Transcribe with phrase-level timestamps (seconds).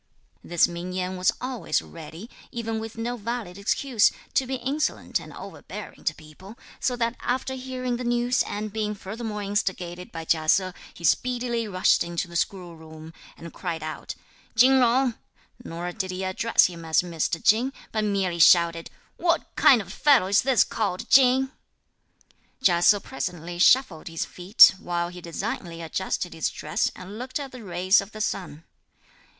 [0.43, 5.31] This Ming Yen was always ready, even with no valid excuse, to be insolent and
[5.31, 10.49] overbearing to people, so that after hearing the news and being furthermore instigated by Chia
[10.49, 14.15] Se, he speedily rushed into the schoolroom and cried out
[14.55, 15.13] "Chin Jung;"
[15.63, 17.39] nor did he address him as Mr.
[17.45, 21.51] Chin, but merely shouted "What kind of fellow is this called Chin?"
[22.63, 27.51] Chia Se presently shuffled his feet, while he designedly adjusted his dress and looked at
[27.51, 28.63] the rays of the sun.